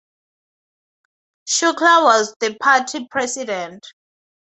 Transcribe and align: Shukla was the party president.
Shukla 1.47 2.01
was 2.05 2.33
the 2.39 2.55
party 2.57 3.05
president. 3.07 3.85